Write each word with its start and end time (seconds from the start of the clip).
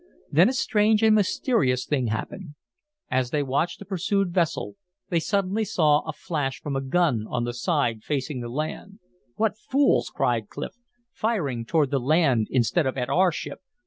Then 0.31 0.49
a 0.49 0.53
strange 0.53 1.03
and 1.03 1.13
mysterious 1.13 1.85
thing 1.85 2.07
happened. 2.07 2.55
As 3.11 3.29
they 3.29 3.43
watched 3.43 3.77
the 3.77 3.85
pursued 3.85 4.33
vessel 4.33 4.75
they 5.09 5.19
suddenly 5.19 5.63
saw 5.63 5.99
a 6.01 6.11
flash 6.11 6.59
from 6.59 6.75
a 6.75 6.81
gun 6.81 7.25
on 7.29 7.43
the 7.43 7.53
side 7.53 8.01
facing 8.03 8.41
the 8.41 8.49
land. 8.49 8.97
"What 9.35 9.59
fools!" 9.59 10.09
cried 10.09 10.49
Clif. 10.49 10.71
"Firing 11.13 11.65
toward 11.65 11.91
the 11.91 11.99
land 11.99 12.47
instead 12.49 12.87
of 12.87 12.97
at 12.97 13.09
our 13.09 13.31
ship. 13.31 13.59